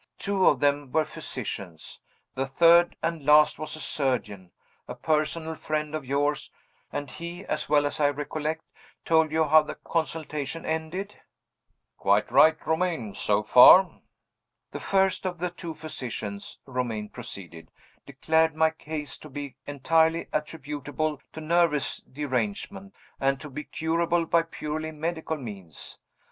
[0.17, 1.99] Two of them were physicians.
[2.33, 4.49] The third, and last, was a surgeon,
[4.87, 6.49] a personal friend of yours;
[6.91, 8.63] and he, as well as I recollect,
[9.05, 11.21] told you how the consultation ended?"
[11.99, 14.01] "Quite right, Romayne so far."
[14.71, 17.69] "The first of the two physicians," Romayne proceeded,
[18.07, 24.41] "declared my case to be entirely attributable to nervous derangement, and to be curable by
[24.41, 25.99] purely medical means.